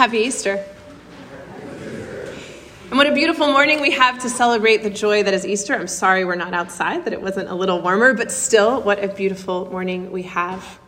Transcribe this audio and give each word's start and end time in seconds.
Happy 0.00 0.20
Easter. 0.20 0.64
And 2.88 2.96
what 2.96 3.06
a 3.06 3.12
beautiful 3.12 3.48
morning 3.48 3.82
we 3.82 3.90
have 3.90 4.18
to 4.20 4.30
celebrate 4.30 4.82
the 4.82 4.88
joy 4.88 5.22
that 5.22 5.34
is 5.34 5.44
Easter. 5.44 5.74
I'm 5.74 5.86
sorry 5.88 6.24
we're 6.24 6.36
not 6.36 6.54
outside, 6.54 7.04
that 7.04 7.12
it 7.12 7.20
wasn't 7.20 7.50
a 7.50 7.54
little 7.54 7.82
warmer, 7.82 8.14
but 8.14 8.32
still, 8.32 8.80
what 8.80 9.04
a 9.04 9.08
beautiful 9.08 9.70
morning 9.70 10.10
we 10.10 10.22
have. 10.22 10.78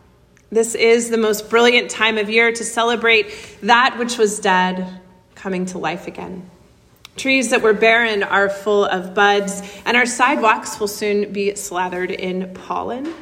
This 0.48 0.74
is 0.74 1.10
the 1.10 1.18
most 1.18 1.50
brilliant 1.50 1.90
time 1.90 2.16
of 2.16 2.30
year 2.30 2.52
to 2.52 2.64
celebrate 2.64 3.58
that 3.60 3.98
which 3.98 4.16
was 4.16 4.38
dead 4.38 5.02
coming 5.34 5.66
to 5.66 5.76
life 5.76 6.06
again. 6.06 6.50
Trees 7.18 7.50
that 7.50 7.60
were 7.60 7.74
barren 7.74 8.22
are 8.22 8.48
full 8.48 8.86
of 8.86 9.12
buds, 9.12 9.60
and 9.84 9.94
our 9.94 10.06
sidewalks 10.06 10.80
will 10.80 10.88
soon 10.88 11.34
be 11.34 11.54
slathered 11.54 12.10
in 12.10 12.54
pollen. 12.54 13.12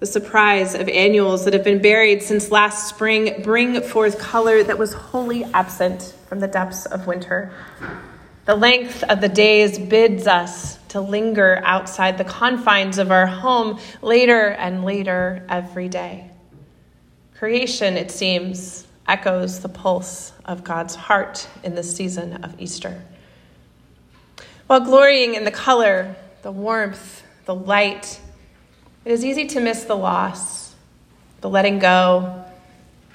The 0.00 0.06
surprise 0.06 0.74
of 0.74 0.88
annuals 0.88 1.44
that 1.44 1.54
have 1.54 1.64
been 1.64 1.80
buried 1.80 2.22
since 2.22 2.50
last 2.50 2.88
spring 2.88 3.42
bring 3.42 3.80
forth 3.80 4.18
color 4.18 4.62
that 4.62 4.76
was 4.76 4.92
wholly 4.92 5.44
absent 5.44 6.14
from 6.28 6.40
the 6.40 6.48
depths 6.48 6.84
of 6.86 7.06
winter. 7.06 7.52
The 8.44 8.54
length 8.54 9.02
of 9.04 9.20
the 9.20 9.28
days 9.28 9.78
bids 9.78 10.26
us 10.26 10.78
to 10.88 11.00
linger 11.00 11.62
outside 11.64 12.18
the 12.18 12.24
confines 12.24 12.98
of 12.98 13.10
our 13.10 13.26
home 13.26 13.80
later 14.02 14.48
and 14.48 14.84
later 14.84 15.46
every 15.48 15.88
day. 15.88 16.30
Creation, 17.38 17.96
it 17.96 18.10
seems, 18.10 18.86
echoes 19.06 19.60
the 19.60 19.68
pulse 19.68 20.32
of 20.44 20.64
God's 20.64 20.94
heart 20.94 21.48
in 21.62 21.74
this 21.74 21.94
season 21.94 22.44
of 22.44 22.60
Easter. 22.60 23.02
While 24.66 24.80
glorying 24.80 25.34
in 25.34 25.44
the 25.44 25.50
color, 25.50 26.16
the 26.42 26.52
warmth, 26.52 27.22
the 27.44 27.54
light, 27.54 28.20
it 29.04 29.12
is 29.12 29.24
easy 29.24 29.46
to 29.46 29.60
miss 29.60 29.84
the 29.84 29.96
loss, 29.96 30.74
the 31.40 31.48
letting 31.48 31.78
go, 31.78 32.44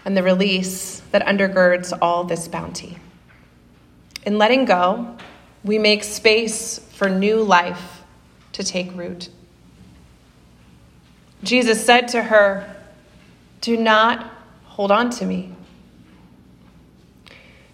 and 0.06 0.16
the 0.16 0.24
release 0.24 1.02
that 1.12 1.26
undergirds 1.26 1.98
all 2.02 2.24
this 2.24 2.48
bounty. 2.48 2.98
In 4.26 4.38
letting 4.38 4.66
go, 4.66 5.18
we 5.64 5.78
make 5.78 6.04
space 6.04 6.80
for 6.80 7.10
new 7.10 7.42
life 7.42 8.04
to 8.54 8.64
take 8.64 8.94
root. 8.96 9.30
Jesus 11.44 11.84
said 11.84 12.10
to 12.10 12.22
her, 12.22 12.76
Do 13.62 13.78
not 13.78 14.32
hold 14.66 14.92
on 14.92 15.10
to 15.12 15.26
me. 15.26 15.54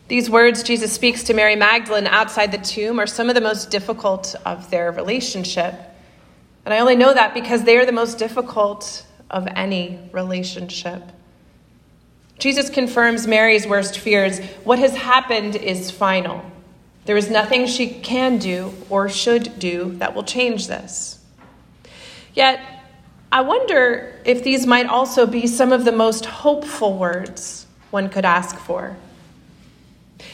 These 0.07 0.29
words 0.29 0.61
Jesus 0.61 0.93
speaks 0.93 1.23
to 1.23 1.33
Mary 1.33 1.55
Magdalene 1.55 2.05
outside 2.05 2.51
the 2.51 2.59
tomb 2.59 2.99
are 2.99 3.07
some 3.07 3.27
of 3.27 3.35
the 3.35 3.41
most 3.41 3.71
difficult 3.71 4.35
of 4.45 4.69
their 4.69 4.91
relationship. 4.91 5.73
And 6.65 6.73
I 6.73 6.79
only 6.79 6.95
know 6.95 7.13
that 7.13 7.33
because 7.33 7.63
they 7.63 7.77
are 7.77 7.85
the 7.85 7.91
most 7.91 8.17
difficult 8.17 9.05
of 9.29 9.47
any 9.55 9.99
relationship. 10.11 11.03
Jesus 12.39 12.69
confirms 12.69 13.27
Mary's 13.27 13.67
worst 13.67 13.99
fears. 13.99 14.39
What 14.63 14.79
has 14.79 14.95
happened 14.95 15.55
is 15.55 15.91
final. 15.91 16.43
There 17.05 17.15
is 17.15 17.29
nothing 17.29 17.67
she 17.67 17.87
can 17.87 18.39
do 18.39 18.73
or 18.89 19.07
should 19.07 19.59
do 19.59 19.93
that 19.99 20.15
will 20.15 20.23
change 20.23 20.67
this. 20.67 21.19
Yet, 22.33 22.59
I 23.31 23.41
wonder 23.41 24.19
if 24.25 24.43
these 24.43 24.65
might 24.65 24.87
also 24.87 25.25
be 25.25 25.47
some 25.47 25.71
of 25.71 25.85
the 25.85 25.91
most 25.91 26.25
hopeful 26.25 26.97
words 26.97 27.67
one 27.91 28.09
could 28.09 28.25
ask 28.25 28.57
for. 28.57 28.97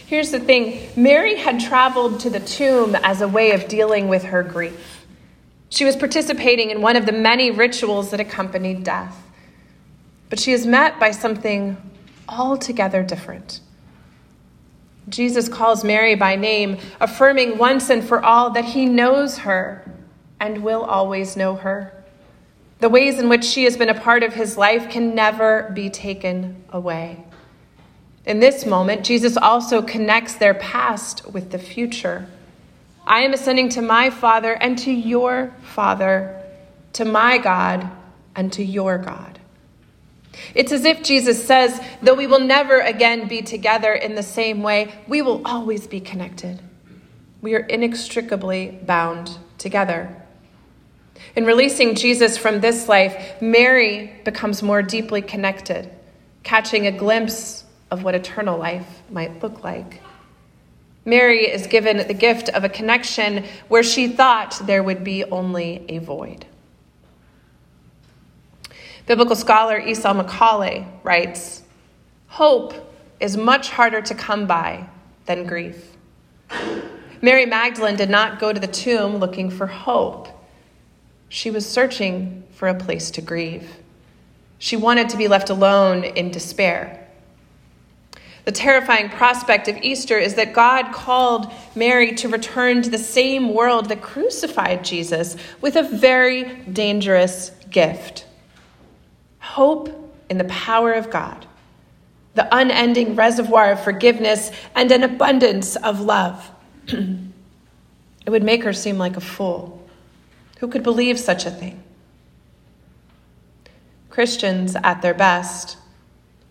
Here's 0.06 0.32
the 0.32 0.40
thing 0.40 0.90
Mary 0.96 1.36
had 1.36 1.60
traveled 1.60 2.22
to 2.22 2.30
the 2.30 2.40
tomb 2.40 2.96
as 2.96 3.22
a 3.22 3.28
way 3.28 3.52
of 3.52 3.68
dealing 3.68 4.08
with 4.08 4.24
her 4.24 4.44
grief. 4.44 5.01
She 5.72 5.86
was 5.86 5.96
participating 5.96 6.70
in 6.70 6.82
one 6.82 6.98
of 6.98 7.06
the 7.06 7.14
many 7.14 7.50
rituals 7.50 8.12
that 8.12 8.20
accompanied 8.20 8.84
death. 8.84 9.18
But 10.30 10.38
she 10.38 10.52
is 10.52 10.68
met 10.68 11.00
by 11.00 11.12
something 11.12 11.78
altogether 12.28 13.04
different. 13.04 13.62
Jesus 15.08 15.48
calls 15.48 15.84
Mary 15.84 16.14
by 16.14 16.36
name, 16.36 16.78
affirming 17.00 17.58
once 17.58 17.90
and 17.90 18.04
for 18.04 18.24
all 18.24 18.52
that 18.52 18.66
he 18.66 18.86
knows 18.86 19.40
her 19.40 19.90
and 20.42 20.62
will 20.62 20.84
always 20.84 21.38
know 21.38 21.56
her. 21.56 22.04
The 22.80 22.90
ways 22.90 23.18
in 23.18 23.30
which 23.30 23.46
she 23.46 23.64
has 23.64 23.78
been 23.78 23.90
a 23.90 24.00
part 24.00 24.24
of 24.24 24.34
his 24.34 24.58
life 24.58 24.90
can 24.90 25.16
never 25.16 25.72
be 25.74 25.90
taken 25.90 26.64
away. 26.70 27.24
In 28.26 28.42
this 28.42 28.66
moment, 28.66 29.06
Jesus 29.06 29.38
also 29.38 29.82
connects 29.82 30.36
their 30.36 30.54
past 30.54 31.32
with 31.32 31.52
the 31.52 31.60
future. 31.60 32.28
I 33.06 33.22
am 33.22 33.34
ascending 33.34 33.70
to 33.70 33.82
my 33.82 34.10
Father 34.10 34.54
and 34.54 34.78
to 34.80 34.92
your 34.92 35.54
Father, 35.62 36.42
to 36.94 37.06
my 37.06 37.38
God 37.38 37.90
and 38.36 38.52
to 38.54 38.64
your 38.64 38.98
God. 38.98 39.40
It's 40.56 40.72
as 40.72 40.86
if 40.86 41.04
Jesus 41.04 41.46
says, 41.46 41.82
though 42.02 42.14
we 42.14 42.28
will 42.28 42.40
never 42.40 42.80
again 42.80 43.28
be 43.28 43.42
together 43.42 43.94
in 43.94 44.16
the 44.16 44.24
same 44.24 44.64
way, 44.64 44.94
we 45.08 45.22
will 45.22 45.42
always 45.46 45.88
be 45.88 46.00
connected. 46.00 46.62
We 47.42 47.56
are 47.56 47.60
inextricably 47.60 48.80
bound 48.84 49.38
together. 49.58 50.16
In 51.36 51.46
releasing 51.46 51.96
Jesus 51.96 52.38
from 52.38 52.62
this 52.62 52.88
life, 52.88 53.42
Mary 53.42 54.12
becomes 54.24 54.64
more 54.64 54.82
deeply 54.82 55.22
connected, 55.22 55.90
catching 56.44 56.88
a 56.88 56.92
glimpse 56.92 57.64
of 57.90 58.04
what 58.04 58.16
eternal 58.16 58.58
life 58.58 59.02
might 59.10 59.42
look 59.44 59.64
like. 59.64 60.02
Mary 61.04 61.50
is 61.50 61.68
given 61.68 61.98
the 61.98 62.14
gift 62.14 62.50
of 62.50 62.64
a 62.64 62.70
connection 62.70 63.44
where 63.68 63.84
she 63.84 64.08
thought 64.08 64.62
there 64.66 64.84
would 64.84 65.04
be 65.04 65.24
only 65.26 65.84
a 65.90 65.98
void. 65.98 66.46
Biblical 69.08 69.36
scholar 69.36 69.80
Esau 69.80 70.14
McCaulley 70.14 70.88
writes 71.04 71.64
Hope 72.28 72.74
is 73.20 73.36
much 73.36 73.70
harder 73.70 74.02
to 74.02 74.16
come 74.16 74.46
by 74.46 74.88
than 75.26 75.46
grief. 75.46 75.96
Mary 77.22 77.46
Magdalene 77.46 77.96
did 77.96 78.10
not 78.10 78.40
go 78.40 78.54
to 78.54 78.60
the 78.60 78.68
tomb 78.68 79.18
looking 79.18 79.50
for 79.50 79.68
hope. 79.68 80.28
She 81.30 81.52
was 81.52 81.68
searching 81.68 82.44
for 82.52 82.68
a 82.68 82.76
place 82.76 83.12
to 83.12 83.22
grieve. 83.22 83.78
She 84.60 84.76
wanted 84.76 85.10
to 85.10 85.18
be 85.18 85.28
left 85.28 85.50
alone 85.50 86.04
in 86.04 86.32
despair. 86.32 87.08
The 88.46 88.52
terrifying 88.52 89.10
prospect 89.10 89.68
of 89.68 89.78
Easter 89.78 90.18
is 90.18 90.36
that 90.36 90.54
God 90.54 90.92
called 90.92 91.52
Mary 91.76 92.14
to 92.16 92.28
return 92.28 92.82
to 92.82 92.90
the 92.90 92.98
same 92.98 93.54
world 93.54 93.90
that 93.90 94.02
crucified 94.02 94.84
Jesus 94.84 95.36
with 95.62 95.76
a 95.76 95.84
very 95.84 96.56
dangerous 96.66 97.52
gift 97.70 98.26
hope 99.40 99.90
in 100.30 100.38
the 100.38 100.46
power 100.46 100.94
of 100.94 101.10
God, 101.10 101.46
the 102.36 102.48
unending 102.56 103.16
reservoir 103.16 103.74
of 103.74 103.84
forgiveness, 103.84 104.52
and 104.76 104.92
an 104.92 105.04
abundance 105.04 105.76
of 105.76 106.00
love. 106.00 106.50
it 106.88 108.30
would 108.30 108.44
make 108.44 108.64
her 108.64 108.72
seem 108.72 108.98
like 108.98 109.18
a 109.18 109.22
fool. 109.22 109.86
Who 110.60 110.68
could 110.68 110.84
believe 110.84 111.20
such 111.20 111.46
a 111.46 111.52
thing? 111.52 111.84
Christians, 114.10 114.76
at 114.84 115.02
their 115.02 115.14
best, 115.14 115.78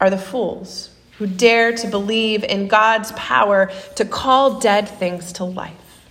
are 0.01 0.11
the 0.11 0.19
fools 0.19 0.91
who 1.21 1.27
dare 1.27 1.71
to 1.71 1.87
believe 1.87 2.43
in 2.43 2.67
God's 2.67 3.13
power 3.13 3.71
to 3.97 4.07
call 4.07 4.59
dead 4.59 4.89
things 4.89 5.35
to 5.35 5.45
life. 5.45 6.07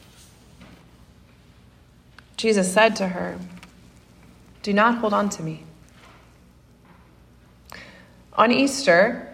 Jesus 2.37 2.71
said 2.71 2.95
to 2.97 3.07
her, 3.07 3.39
Do 4.61 4.71
not 4.71 4.99
hold 4.99 5.15
on 5.15 5.29
to 5.29 5.41
me. 5.41 5.63
On 8.33 8.51
Easter, 8.51 9.33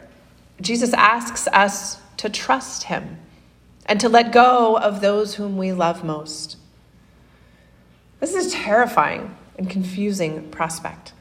Jesus 0.61 0.93
asks 0.93 1.45
us 1.47 1.99
to 2.15 2.29
trust 2.29 2.83
him 2.83 3.17
and 3.85 3.99
to 3.99 4.07
let 4.07 4.31
go 4.31 4.77
of 4.77 5.01
those 5.01 5.35
whom 5.35 5.57
we 5.57 5.73
love 5.73 6.05
most. 6.05 6.55
This 8.21 8.33
is 8.33 8.47
a 8.47 8.55
terrifying 8.55 9.35
and 9.57 9.69
confusing 9.69 10.49
prospect. 10.51 11.11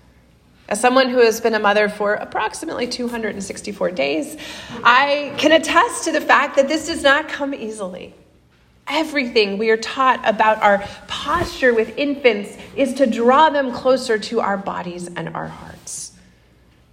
As 0.68 0.80
someone 0.80 1.10
who 1.10 1.18
has 1.18 1.40
been 1.40 1.54
a 1.54 1.58
mother 1.58 1.88
for 1.88 2.14
approximately 2.14 2.86
264 2.86 3.90
days, 3.90 4.36
I 4.82 5.34
can 5.36 5.52
attest 5.52 6.04
to 6.04 6.12
the 6.12 6.20
fact 6.20 6.56
that 6.56 6.68
this 6.68 6.86
does 6.86 7.02
not 7.02 7.28
come 7.28 7.54
easily. 7.54 8.14
Everything 8.86 9.58
we 9.58 9.70
are 9.70 9.76
taught 9.76 10.26
about 10.26 10.62
our 10.62 10.78
posture 11.06 11.74
with 11.74 11.96
infants 11.98 12.56
is 12.76 12.94
to 12.94 13.06
draw 13.06 13.50
them 13.50 13.72
closer 13.72 14.18
to 14.18 14.40
our 14.40 14.56
bodies 14.56 15.08
and 15.08 15.34
our 15.34 15.48
hearts. 15.48 16.12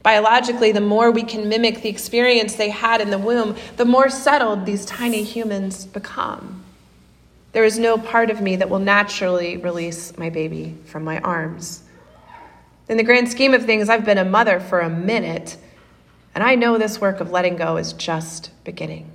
Biologically, 0.04 0.72
the 0.72 0.82
more 0.82 1.12
we 1.12 1.24
can 1.24 1.48
mimic 1.48 1.82
the 1.82 1.90
experience 1.90 2.56
they 2.56 2.70
had 2.70 3.02
in 3.02 3.10
the 3.10 3.18
womb, 3.18 3.56
the 3.78 3.86
more 3.86 4.10
settled 4.10 4.66
these 4.66 4.86
tiny 4.86 5.24
humans 5.24 5.86
become. 5.86 6.64
There 7.52 7.66
is 7.66 7.78
no 7.78 7.98
part 7.98 8.30
of 8.30 8.42
me 8.42 8.56
that 8.58 8.70
will 8.70 8.80
naturally 8.80 9.58
release 9.58 10.18
my 10.18 10.30
baby 10.30 10.78
from 10.86 11.04
my 11.04 11.20
arms. 11.20 11.84
In 12.92 12.98
the 12.98 13.04
grand 13.04 13.32
scheme 13.32 13.54
of 13.54 13.66
things, 13.66 13.88
I've 13.88 14.04
been 14.04 14.18
a 14.18 14.26
mother 14.26 14.60
for 14.60 14.82
a 14.82 14.90
minute, 14.90 15.56
and 16.36 16.44
I 16.44 16.56
know 16.56 16.78
this 16.78 17.00
work 17.00 17.22
of 17.22 17.32
letting 17.32 17.56
go 17.56 17.78
is 17.78 17.94
just 17.94 18.52
beginning. 18.66 19.10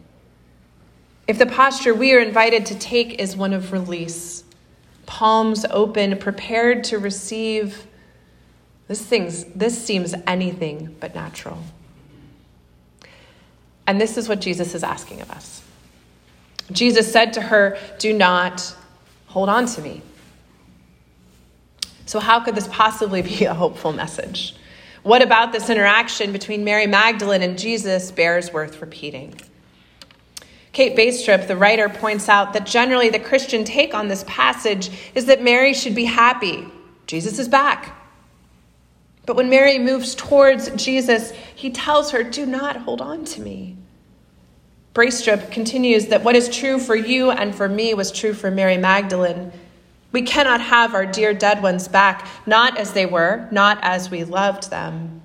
If 1.28 1.36
the 1.36 1.44
posture 1.44 1.92
we 1.92 2.14
are 2.14 2.18
invited 2.18 2.64
to 2.66 2.78
take 2.78 3.20
is 3.20 3.36
one 3.36 3.52
of 3.52 3.72
release, 3.72 4.44
palms 5.04 5.66
open, 5.68 6.16
prepared 6.16 6.84
to 6.84 6.98
receive, 6.98 7.86
this, 8.88 9.04
thing's, 9.04 9.44
this 9.44 9.84
seems 9.84 10.14
anything 10.26 10.96
but 10.98 11.14
natural. 11.14 11.62
And 13.86 14.00
this 14.00 14.16
is 14.16 14.26
what 14.26 14.40
Jesus 14.40 14.74
is 14.74 14.84
asking 14.84 15.20
of 15.20 15.30
us. 15.30 15.60
Jesus 16.72 17.12
said 17.12 17.34
to 17.34 17.42
her, 17.42 17.76
Do 17.98 18.14
not 18.14 18.74
hold 19.26 19.50
on 19.50 19.66
to 19.66 19.82
me. 19.82 20.00
So, 22.06 22.20
how 22.20 22.40
could 22.40 22.54
this 22.54 22.68
possibly 22.68 23.22
be 23.36 23.44
a 23.44 23.54
hopeful 23.54 23.92
message? 23.92 24.56
What 25.02 25.22
about 25.22 25.52
this 25.52 25.70
interaction 25.70 26.32
between 26.32 26.64
Mary 26.64 26.86
Magdalene 26.86 27.42
and 27.42 27.58
Jesus 27.58 28.10
bears 28.10 28.52
worth 28.52 28.80
repeating? 28.80 29.34
Kate 30.72 30.96
Braestrup, 30.96 31.46
the 31.46 31.56
writer, 31.56 31.88
points 31.88 32.28
out 32.28 32.52
that 32.52 32.66
generally 32.66 33.08
the 33.08 33.18
Christian 33.18 33.64
take 33.64 33.94
on 33.94 34.08
this 34.08 34.24
passage 34.26 34.90
is 35.14 35.26
that 35.26 35.42
Mary 35.42 35.72
should 35.72 35.94
be 35.94 36.04
happy. 36.04 36.66
Jesus 37.06 37.38
is 37.38 37.48
back. 37.48 37.96
But 39.24 39.36
when 39.36 39.48
Mary 39.48 39.78
moves 39.78 40.14
towards 40.14 40.70
Jesus, 40.70 41.30
he 41.54 41.70
tells 41.70 42.10
her, 42.10 42.22
Do 42.22 42.46
not 42.46 42.76
hold 42.78 43.00
on 43.00 43.24
to 43.26 43.40
me. 43.40 43.76
Braestrup 44.94 45.50
continues 45.50 46.06
that 46.06 46.24
what 46.24 46.36
is 46.36 46.48
true 46.48 46.78
for 46.78 46.96
you 46.96 47.30
and 47.30 47.54
for 47.54 47.68
me 47.68 47.94
was 47.94 48.10
true 48.10 48.34
for 48.34 48.50
Mary 48.50 48.76
Magdalene. 48.76 49.52
We 50.16 50.22
cannot 50.22 50.62
have 50.62 50.94
our 50.94 51.04
dear 51.04 51.34
dead 51.34 51.62
ones 51.62 51.88
back, 51.88 52.26
not 52.46 52.78
as 52.78 52.94
they 52.94 53.04
were, 53.04 53.46
not 53.50 53.78
as 53.82 54.10
we 54.10 54.24
loved 54.24 54.70
them. 54.70 55.20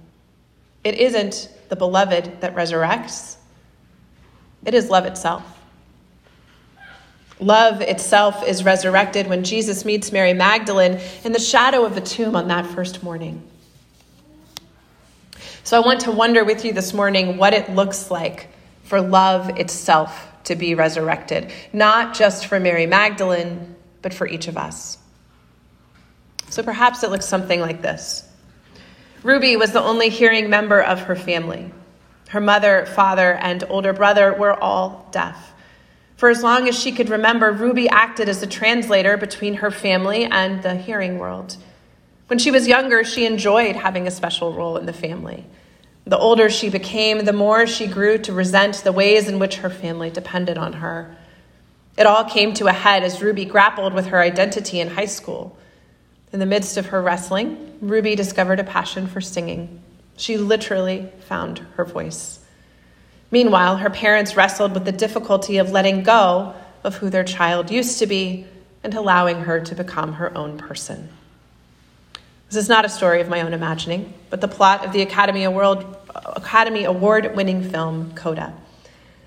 It 0.84 0.96
isn't 0.96 1.50
the 1.70 1.78
beloved 1.78 2.42
that 2.42 2.56
resurrects, 2.56 3.38
it 4.66 4.74
is 4.74 4.90
love 4.90 5.06
itself. 5.06 5.44
Love 7.40 7.80
itself 7.80 8.46
is 8.46 8.66
resurrected 8.66 9.28
when 9.28 9.46
Jesus 9.46 9.86
meets 9.86 10.12
Mary 10.12 10.34
Magdalene 10.34 11.00
in 11.24 11.32
the 11.32 11.40
shadow 11.40 11.86
of 11.86 11.96
the 11.96 12.02
tomb 12.02 12.36
on 12.36 12.50
that 12.50 12.66
first 12.66 13.02
morning. 13.02 13.42
So 15.64 15.78
I 15.78 15.86
want 15.86 16.02
to 16.02 16.12
wonder 16.12 16.44
with 16.44 16.66
you 16.66 16.74
this 16.74 16.94
morning 16.94 17.38
what 17.38 17.54
it 17.54 17.70
looks 17.70 18.12
like 18.12 18.50
for 18.84 19.00
love 19.00 19.58
itself 19.58 20.28
to 20.44 20.58
be 20.58 20.76
resurrected, 20.76 21.50
not 21.72 22.14
just 22.14 22.48
for 22.48 22.60
Mary 22.60 22.88
Magdalene, 22.88 23.78
but 24.02 24.14
for 24.14 24.28
each 24.28 24.48
of 24.48 24.58
us. 24.58 24.98
So 26.50 26.64
perhaps 26.64 27.04
it 27.04 27.10
looks 27.10 27.26
something 27.26 27.60
like 27.62 27.82
this 27.82 28.28
Ruby 29.24 29.56
was 29.56 29.72
the 29.72 29.82
only 29.82 30.10
hearing 30.10 30.50
member 30.50 30.82
of 30.82 31.02
her 31.02 31.16
family. 31.16 31.72
Her 32.30 32.42
mother, 32.42 32.86
father, 32.86 33.34
and 33.34 33.64
older 33.70 33.94
brother 33.94 34.34
were 34.34 34.58
all 34.62 35.08
deaf. 35.12 35.54
For 36.16 36.30
as 36.30 36.44
long 36.44 36.70
as 36.70 36.80
she 36.80 36.92
could 36.92 37.10
remember, 37.10 37.52
Ruby 37.52 37.90
acted 37.90 38.30
as 38.30 38.42
a 38.42 38.48
translator 38.48 39.18
between 39.18 39.56
her 39.56 39.72
family 39.72 40.26
and 40.26 40.62
the 40.64 40.76
hearing 40.76 41.18
world. 41.18 41.58
When 42.28 42.40
she 42.40 42.52
was 42.52 42.68
younger, 42.68 43.04
she 43.04 43.26
enjoyed 43.26 43.76
having 43.76 44.08
a 44.08 44.12
special 44.12 44.54
role 44.54 44.78
in 44.78 44.86
the 44.86 44.94
family. 44.94 45.46
The 46.06 46.18
older 46.18 46.50
she 46.50 46.70
became, 46.70 47.26
the 47.26 47.34
more 47.34 47.68
she 47.68 47.88
grew 47.88 48.18
to 48.20 48.34
resent 48.34 48.76
the 48.84 48.92
ways 48.92 49.28
in 49.28 49.40
which 49.40 49.58
her 49.58 49.70
family 49.70 50.10
depended 50.10 50.58
on 50.58 50.74
her. 50.74 51.16
It 52.02 52.08
all 52.08 52.24
came 52.24 52.56
to 52.56 52.66
a 52.66 52.74
head 52.74 53.04
as 53.04 53.22
Ruby 53.22 53.46
grappled 53.46 53.94
with 53.94 54.08
her 54.08 54.20
identity 54.20 54.80
in 54.80 54.88
high 54.88 55.06
school. 55.06 55.56
In 56.34 56.40
the 56.40 56.48
midst 56.48 56.76
of 56.78 56.88
her 56.88 57.00
wrestling, 57.00 57.78
Ruby 57.80 58.16
discovered 58.16 58.60
a 58.60 58.64
passion 58.64 59.06
for 59.06 59.22
singing. 59.22 59.84
She 60.18 60.36
literally 60.38 61.12
found 61.28 61.60
her 61.76 61.86
voice. 61.86 62.40
Meanwhile, 63.30 63.78
her 63.78 63.92
parents 63.92 64.36
wrestled 64.36 64.74
with 64.74 64.84
the 64.84 64.92
difficulty 64.92 65.58
of 65.58 65.70
letting 65.70 66.02
go 66.02 66.56
of 66.84 66.96
who 66.96 67.12
their 67.12 67.24
child 67.24 67.70
used 67.70 68.00
to 68.00 68.08
be 68.08 68.48
and 68.84 68.96
allowing 68.96 69.42
her 69.42 69.60
to 69.60 69.76
become 69.76 70.14
her 70.14 70.36
own 70.36 70.58
person. 70.58 71.08
This 72.48 72.64
is 72.64 72.68
not 72.68 72.84
a 72.84 72.90
story 72.90 73.22
of 73.22 73.30
my 73.30 73.42
own 73.42 73.54
imagining, 73.54 74.12
but 74.32 74.42
the 74.42 74.48
plot 74.48 74.84
of 74.84 74.92
the 74.92 75.04
Academy 75.04 75.44
Award, 75.44 75.86
Academy 76.16 76.84
Award 76.84 77.36
winning 77.36 77.70
film 77.70 78.12
Coda. 78.16 78.56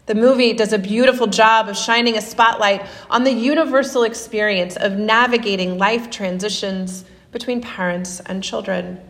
The 0.07 0.15
movie 0.15 0.53
does 0.53 0.75
a 0.75 0.79
beautiful 0.79 1.27
job 1.27 1.69
of 1.69 1.79
shining 1.79 2.19
a 2.19 2.21
spotlight 2.21 2.85
on 3.09 3.25
the 3.25 3.33
universal 3.33 4.03
experience 4.03 4.77
of 4.77 4.93
navigating 4.93 5.79
life 5.79 6.11
transitions 6.11 7.05
between 7.33 7.63
parents 7.63 8.21
and 8.21 8.45
children. 8.45 9.01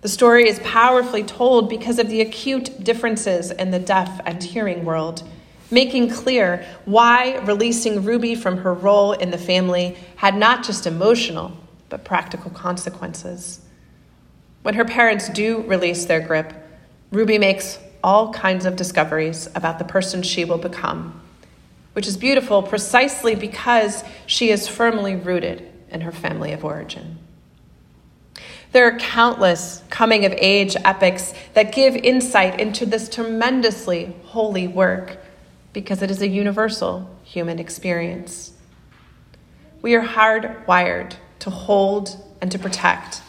The 0.00 0.08
story 0.08 0.48
is 0.48 0.58
powerfully 0.60 1.22
told 1.22 1.68
because 1.68 1.98
of 1.98 2.08
the 2.08 2.22
acute 2.22 2.82
differences 2.82 3.50
in 3.50 3.70
the 3.72 3.78
deaf 3.78 4.20
and 4.24 4.42
hearing 4.42 4.86
world, 4.86 5.22
making 5.70 6.08
clear 6.08 6.64
why 6.86 7.36
releasing 7.44 8.02
Ruby 8.02 8.34
from 8.34 8.58
her 8.58 8.72
role 8.72 9.12
in 9.12 9.30
the 9.30 9.38
family 9.38 9.98
had 10.16 10.34
not 10.34 10.64
just 10.64 10.86
emotional, 10.86 11.52
but 11.90 12.04
practical 12.04 12.50
consequences. 12.50 13.60
When 14.62 14.74
her 14.74 14.84
parents 14.84 15.28
do 15.28 15.62
release 15.62 16.06
their 16.06 16.20
grip, 16.20 16.54
Ruby 17.10 17.38
makes 17.38 17.78
all 18.06 18.32
kinds 18.32 18.64
of 18.64 18.76
discoveries 18.76 19.48
about 19.54 19.78
the 19.78 19.84
person 19.84 20.22
she 20.22 20.44
will 20.44 20.58
become, 20.58 21.20
which 21.92 22.06
is 22.06 22.16
beautiful 22.16 22.62
precisely 22.62 23.34
because 23.34 24.04
she 24.24 24.50
is 24.50 24.68
firmly 24.68 25.16
rooted 25.16 25.68
in 25.90 26.00
her 26.00 26.12
family 26.12 26.52
of 26.52 26.64
origin. 26.64 27.18
There 28.72 28.86
are 28.86 28.98
countless 28.98 29.82
coming 29.90 30.24
of 30.24 30.32
age 30.36 30.76
epics 30.84 31.34
that 31.54 31.72
give 31.72 31.96
insight 31.96 32.60
into 32.60 32.86
this 32.86 33.08
tremendously 33.08 34.14
holy 34.24 34.68
work 34.68 35.18
because 35.72 36.00
it 36.00 36.10
is 36.10 36.22
a 36.22 36.28
universal 36.28 37.10
human 37.24 37.58
experience. 37.58 38.52
We 39.82 39.94
are 39.94 40.02
hardwired 40.02 41.16
to 41.40 41.50
hold, 41.50 42.16
and 42.40 42.50
to 42.50 42.58
protect. 42.58 43.22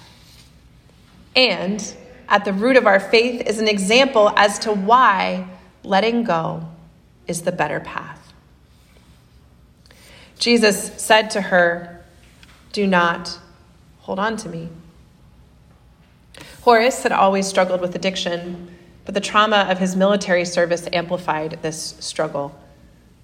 And 1.35 1.81
at 2.27 2.45
the 2.45 2.53
root 2.53 2.77
of 2.77 2.85
our 2.85 2.99
faith 2.99 3.41
is 3.47 3.59
an 3.59 3.67
example 3.67 4.31
as 4.35 4.59
to 4.59 4.71
why 4.71 5.47
letting 5.83 6.23
go 6.23 6.67
is 7.27 7.41
the 7.41 7.51
better 7.51 7.79
path. 7.79 8.33
Jesus 10.39 10.93
said 11.01 11.31
to 11.31 11.41
her, 11.41 12.03
Do 12.73 12.85
not 12.85 13.39
hold 13.99 14.19
on 14.19 14.37
to 14.37 14.49
me. 14.49 14.69
Horace 16.61 17.03
had 17.03 17.11
always 17.11 17.47
struggled 17.47 17.81
with 17.81 17.95
addiction, 17.95 18.75
but 19.05 19.13
the 19.13 19.21
trauma 19.21 19.67
of 19.69 19.79
his 19.79 19.95
military 19.95 20.45
service 20.45 20.87
amplified 20.91 21.59
this 21.61 21.95
struggle. 21.99 22.53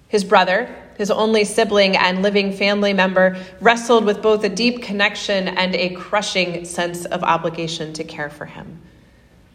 His 0.08 0.24
brother, 0.24 0.74
his 0.96 1.10
only 1.10 1.44
sibling 1.44 1.96
and 1.96 2.22
living 2.22 2.52
family 2.52 2.92
member, 2.92 3.36
wrestled 3.60 4.04
with 4.04 4.22
both 4.22 4.44
a 4.44 4.48
deep 4.48 4.82
connection 4.82 5.48
and 5.48 5.74
a 5.74 5.90
crushing 5.90 6.64
sense 6.64 7.04
of 7.04 7.22
obligation 7.22 7.92
to 7.94 8.04
care 8.04 8.30
for 8.30 8.46
him. 8.46 8.80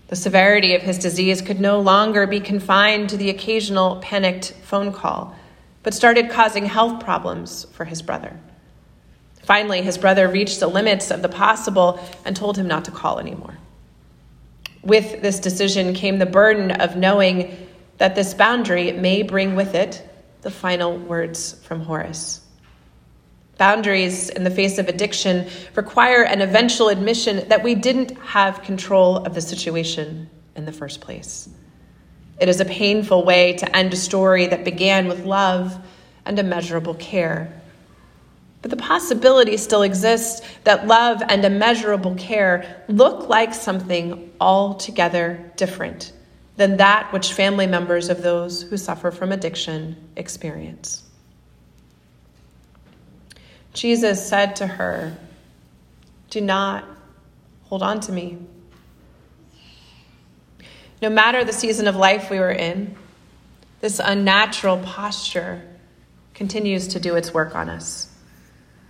The 0.09 0.15
severity 0.15 0.73
of 0.73 0.81
his 0.81 0.97
disease 0.97 1.41
could 1.41 1.59
no 1.59 1.79
longer 1.79 2.25
be 2.25 2.39
confined 2.39 3.09
to 3.09 3.17
the 3.17 3.29
occasional 3.29 3.97
panicked 3.97 4.53
phone 4.63 4.91
call, 4.91 5.35
but 5.83 5.93
started 5.93 6.31
causing 6.31 6.65
health 6.65 7.03
problems 7.03 7.65
for 7.73 7.85
his 7.85 8.01
brother. 8.01 8.39
Finally, 9.43 9.83
his 9.83 9.99
brother 9.99 10.27
reached 10.27 10.59
the 10.59 10.67
limits 10.67 11.11
of 11.11 11.21
the 11.21 11.29
possible 11.29 11.99
and 12.25 12.35
told 12.35 12.57
him 12.57 12.67
not 12.67 12.85
to 12.85 12.91
call 12.91 13.19
anymore. 13.19 13.59
With 14.81 15.21
this 15.21 15.39
decision 15.39 15.93
came 15.93 16.17
the 16.17 16.25
burden 16.25 16.71
of 16.71 16.95
knowing 16.95 17.67
that 17.99 18.15
this 18.15 18.33
boundary 18.33 18.91
may 18.91 19.21
bring 19.21 19.55
with 19.55 19.75
it 19.75 20.03
the 20.41 20.49
final 20.49 20.97
words 20.97 21.53
from 21.65 21.81
Horace. 21.81 22.41
Boundaries 23.59 24.29
in 24.29 24.45
the 24.45 24.49
face 24.49 24.77
of 24.77 24.87
addiction 24.87 25.45
require 25.75 26.23
an 26.23 26.39
eventual 26.41 26.87
admission 26.87 27.45
that 27.49 27.61
we 27.61 27.75
didn't 27.75 28.17
have 28.19 28.63
control 28.63 29.17
of 29.17 29.33
the 29.35 29.41
situation 29.41 30.29
in 30.55 30.63
the 30.63 30.71
first 30.71 31.01
place. 31.01 31.49
It 32.39 32.47
is 32.47 32.61
a 32.61 32.65
painful 32.65 33.25
way 33.25 33.51
to 33.57 33.75
end 33.75 33.91
a 33.91 33.97
story 33.97 34.47
that 34.47 34.63
began 34.63 35.09
with 35.09 35.25
love 35.25 35.77
and 36.25 36.39
immeasurable 36.39 36.93
care. 36.93 37.61
But 38.61 38.71
the 38.71 38.77
possibility 38.77 39.57
still 39.57 39.81
exists 39.81 40.41
that 40.63 40.87
love 40.87 41.21
and 41.27 41.43
immeasurable 41.43 42.15
care 42.15 42.85
look 42.87 43.27
like 43.27 43.53
something 43.53 44.31
altogether 44.39 45.51
different 45.57 46.13
than 46.55 46.77
that 46.77 47.11
which 47.11 47.33
family 47.33 47.67
members 47.67 48.07
of 48.07 48.23
those 48.23 48.61
who 48.61 48.77
suffer 48.77 49.11
from 49.11 49.33
addiction 49.33 49.97
experience. 50.15 51.08
Jesus 53.79 54.27
said 54.27 54.57
to 54.57 54.67
her, 54.67 55.15
Do 56.29 56.41
not 56.41 56.83
hold 57.63 57.81
on 57.81 58.01
to 58.01 58.11
me. 58.11 58.37
No 61.01 61.09
matter 61.09 61.45
the 61.45 61.53
season 61.53 61.87
of 61.87 61.95
life 61.95 62.29
we 62.29 62.39
were 62.39 62.51
in, 62.51 62.97
this 63.79 64.01
unnatural 64.03 64.79
posture 64.79 65.61
continues 66.33 66.89
to 66.89 66.99
do 66.99 67.15
its 67.15 67.33
work 67.33 67.55
on 67.55 67.69
us. 67.69 68.13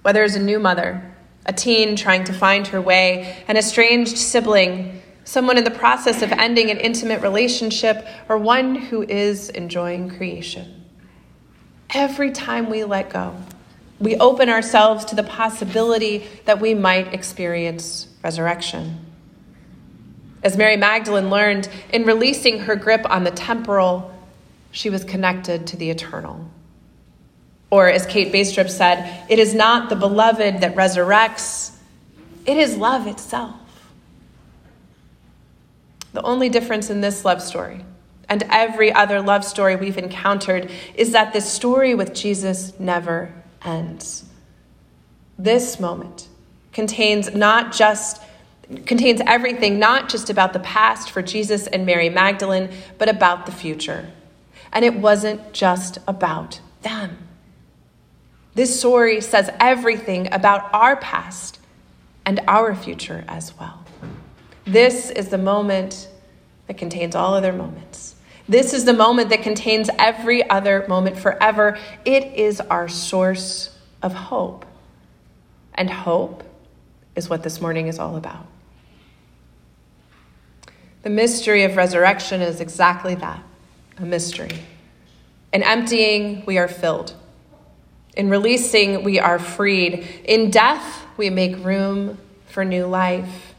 Whether 0.02 0.24
as 0.24 0.36
a 0.36 0.42
new 0.42 0.58
mother, 0.58 1.14
a 1.46 1.54
teen 1.54 1.96
trying 1.96 2.24
to 2.24 2.34
find 2.34 2.66
her 2.70 2.82
way, 2.82 3.44
an 3.48 3.58
estranged 3.58 4.18
sibling 4.18 5.04
someone 5.24 5.60
in 5.60 5.66
the 5.66 5.70
process 5.70 6.24
of 6.24 6.32
ending 6.32 6.72
an 6.72 6.78
intimate 6.78 7.22
relationship, 7.22 8.08
or 8.28 8.40
one 8.40 8.74
who 8.74 9.04
is 9.04 9.50
enjoying 9.50 10.10
creation. 10.10 10.84
Every 11.94 12.32
time 12.32 12.72
we 12.72 12.84
let 12.84 13.12
go, 13.12 13.36
we 14.00 14.16
open 14.16 14.50
ourselves 14.50 15.06
to 15.06 15.16
the 15.16 15.24
possibility 15.24 16.26
that 16.46 16.60
we 16.60 16.74
might 16.74 17.14
experience 17.14 18.08
resurrection. 18.24 19.06
As 20.42 20.56
Mary 20.56 20.78
Magdalene 20.78 21.30
learned, 21.30 21.68
in 21.92 22.06
releasing 22.06 22.60
her 22.60 22.76
grip 22.76 23.10
on 23.10 23.26
the 23.26 23.32
temporal, 23.32 24.14
she 24.72 24.90
was 24.90 25.04
connected 25.04 25.68
to 25.68 25.78
the 25.78 25.90
eternal. 25.90 26.50
Or, 27.70 27.88
as 27.88 28.06
Kate 28.06 28.32
Braestrup 28.32 28.70
said, 28.70 29.26
it 29.30 29.38
is 29.38 29.54
not 29.54 29.90
the 29.90 29.96
beloved 29.96 30.62
that 30.62 30.76
resurrects, 30.76 31.76
it 32.46 32.58
is 32.58 32.78
love 32.78 33.06
itself. 33.06 33.56
The 36.14 36.22
only 36.24 36.50
difference 36.50 36.90
in 36.90 37.02
this 37.02 37.26
love 37.26 37.42
story 37.42 37.84
and 38.30 38.44
every 38.50 38.94
other 38.94 39.22
love 39.22 39.44
story 39.44 39.76
we've 39.76 39.98
encountered 39.98 40.72
is 40.96 41.12
that 41.12 41.34
this 41.34 41.52
story 41.52 41.96
with 41.96 42.14
Jesus 42.14 42.80
never 42.80 43.34
ends. 43.64 44.26
This 45.38 45.80
moment 45.80 46.28
contains 46.72 47.34
not 47.34 47.74
just 47.74 48.22
contains 48.86 49.20
everything 49.26 49.80
not 49.80 50.10
just 50.10 50.30
about 50.30 50.54
the 50.54 50.60
past 50.60 51.10
for 51.10 51.22
Jesus 51.22 51.66
and 51.66 51.86
Mary 51.86 52.10
Magdalene, 52.10 52.70
but 53.00 53.10
about 53.10 53.46
the 53.48 53.52
future. 53.52 54.12
And 54.72 54.86
it 54.86 54.94
wasn't 54.96 55.54
just 55.54 55.98
about 56.08 56.62
them. 56.84 57.18
This 58.54 58.78
story 58.78 59.22
says 59.22 59.50
everything 59.60 60.32
about 60.32 60.70
our 60.74 60.96
past 60.98 61.60
and 62.26 62.42
our 62.48 62.76
future 62.76 63.24
as 63.28 63.58
well. 63.58 63.84
This 64.66 65.10
is 65.10 65.30
the 65.30 65.38
moment 65.38 66.08
that 66.68 66.78
contains 66.78 67.16
all 67.16 67.34
other 67.34 67.54
moments. 67.54 68.16
This 68.50 68.74
is 68.74 68.84
the 68.84 68.94
moment 68.94 69.30
that 69.30 69.44
contains 69.44 69.92
every 70.00 70.50
other 70.50 70.84
moment 70.90 71.18
forever. 71.18 71.78
It 72.04 72.34
is 72.34 72.60
our 72.60 72.88
source 72.88 73.78
of 74.02 74.12
hope. 74.12 74.66
And 75.76 75.88
hope 75.88 76.44
is 77.16 77.30
what 77.30 77.44
this 77.44 77.62
morning 77.62 77.88
is 77.88 78.00
all 78.00 78.16
about. 78.16 78.48
The 81.04 81.12
mystery 81.12 81.64
of 81.64 81.78
resurrection 81.78 82.42
is 82.42 82.60
exactly 82.60 83.14
that 83.16 83.44
a 84.00 84.06
mystery. 84.06 84.50
In 85.54 85.62
emptying, 85.62 86.44
we 86.48 86.58
are 86.58 86.68
filled. 86.68 87.14
In 88.16 88.30
releasing, 88.30 89.04
we 89.04 89.20
are 89.20 89.38
freed. 89.38 90.08
In 90.26 90.50
death, 90.50 91.06
we 91.18 91.30
make 91.30 91.64
room 91.64 92.18
for 92.48 92.66
new 92.66 92.88
life. 92.88 93.54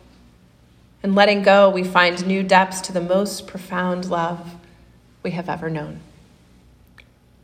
In 1.05 1.15
letting 1.15 1.43
go, 1.43 1.71
we 1.71 1.85
find 1.85 2.27
new 2.27 2.43
depths 2.43 2.81
to 2.83 2.93
the 2.93 3.01
most 3.01 3.47
profound 3.47 4.11
love 4.11 4.57
we 5.23 5.31
have 5.33 5.49
ever 5.49 5.71
known. 5.71 6.01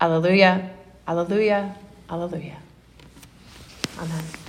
Alleluia, 0.00 0.71
alleluia, 1.06 1.75
alleluia. 2.09 2.56
Amen. 3.99 4.46